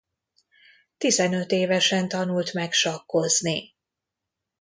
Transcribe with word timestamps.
Tizenöt 0.97 1.51
évesen 1.51 2.07
tanult 2.07 2.53
meg 2.53 2.71
sakkozni. 2.71 3.75